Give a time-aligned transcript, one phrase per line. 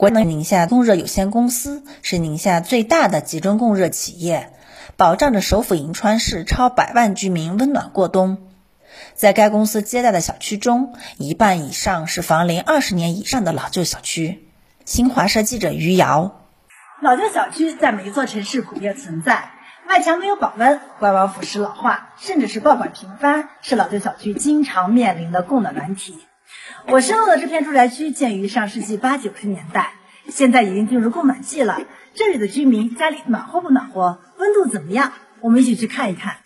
[0.00, 4.50] 国能宁夏供热有限公司是宁夏最大的集中供热企业，
[4.96, 8.38] 保障着首府银川市超百万居民温暖过冬。
[9.12, 14.48] 在该公司接待的小区中，一半以上是房龄二十年以上的老旧小区。
[14.86, 16.46] 新华社记者于瑶：
[17.02, 19.50] 老旧小区在每一座城市普遍存在，
[19.86, 26.16] 外墙没有保温，外网腐蚀老化，甚至是爆管频发，是老旧小区经常面临的供暖难题。
[26.88, 29.94] 我身后的这片住宅区建于上世纪八九十年代，
[30.28, 31.80] 现在已经进入供暖季了。
[32.14, 34.18] 这里的居民家里暖和不暖和？
[34.38, 35.12] 温度怎么样？
[35.40, 36.38] 我们一起去看一看。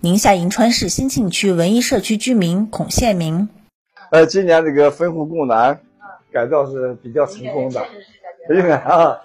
[0.00, 3.48] 宁夏银川市兴庆区文艺社区居民孔宪明：
[4.10, 5.80] 呃，今年这个分户供暖
[6.32, 7.86] 改造是比较成功的，
[8.50, 9.20] 因为啊，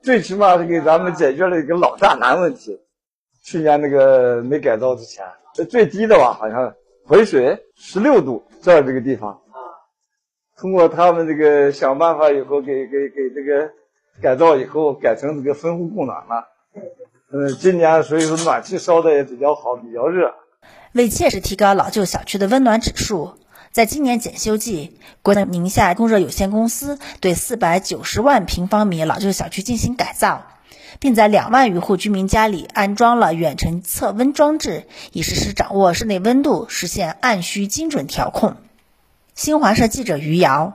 [0.00, 2.80] 最起码是给咱们解决了一个老大难问题。
[3.44, 5.24] 去年那个没改造之前，
[5.68, 6.72] 最低的吧，好像
[7.04, 9.41] 回水十六度，这这个地方。
[10.62, 13.72] 通过他们这个想办法以后，给给给这个
[14.22, 16.46] 改造以后，改成这个分户供暖了。
[17.32, 20.34] 嗯，今年所以说暖气烧的也比较好，比较热。
[20.92, 23.34] 为切实提高老旧小区的温暖指数，
[23.72, 30.46] 在今年检修季，国能宁夏供热有限公司对四百九十万平方米老旧小区进行改造，
[31.00, 38.54] 并在两万余户居民家里安装了远程测温装置，以实时掌握室内温度，实现按需精准调控。
[39.34, 40.74] 新华社记者余瑶，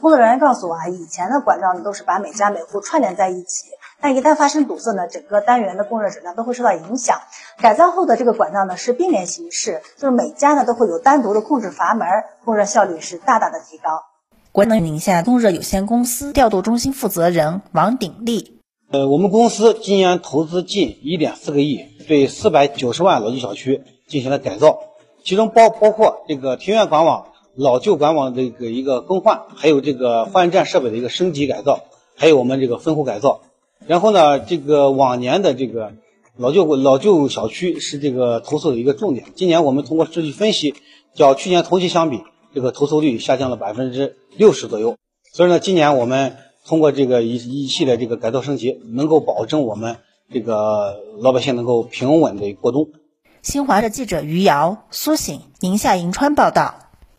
[0.00, 7.18] 工作人员告诉我啊，以前的管道呢都是把每家每户串联在一起，但一旦发生堵塞呢，整个单元的供热质量都会受到影响。
[7.58, 12.06] 改造后的这个管道呢是并联形式，就是每家呢都会有单独的控制阀门，
[12.44, 14.02] 供热效率是大大的提高。
[14.52, 18.60] 国能宁夏供热有限公司调度中心负责人王鼎立，
[18.92, 24.78] 呃，我们公司今年投资近一点四个亿，对四百九十万老旧小区进行了改造，
[25.24, 27.28] 其中包包括这个庭院管网。
[27.58, 31.80] 老旧管网这个一个更换，还有这个换站设备的一个升级改造，
[32.14, 33.40] 还有我们这个分户改造。
[33.84, 35.94] 然后呢，这个往年的这个
[36.36, 39.26] 老旧老旧小区是这个投诉的一个重点。
[39.34, 40.76] 今年我们通过数据分析，
[41.16, 42.20] 较去年同期相比，
[42.54, 44.96] 这个投诉率下降了百分之六十左右。
[45.32, 49.96] 所以呢，今年我们通过这个一一系列这个改造升级，能够保证我们
[50.32, 52.86] 这个老百姓能够平稳的过冬。
[53.42, 56.87] 新华社记者于瑶、苏醒，宁夏银川报道。